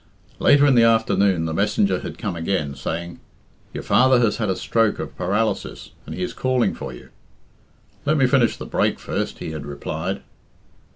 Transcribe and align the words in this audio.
Later 0.39 0.65
in 0.65 0.73
the 0.73 0.81
afternoon 0.81 1.45
the 1.45 1.53
messenger 1.53 1.99
had 1.99 2.17
come 2.17 2.35
again, 2.35 2.73
saying, 2.73 3.19
"Your 3.71 3.83
father 3.83 4.17
has 4.21 4.37
had 4.37 4.49
a 4.49 4.55
stroke 4.55 4.97
of 4.97 5.15
paralysis, 5.15 5.91
and 6.07 6.15
he 6.15 6.23
is 6.23 6.33
calling 6.33 6.73
for 6.73 6.91
you." 6.91 7.09
"Let 8.03 8.17
me 8.17 8.25
finish 8.25 8.57
the 8.57 8.65
break 8.65 8.97
first," 8.97 9.37
he 9.37 9.51
had 9.51 9.63
replied. 9.67 10.23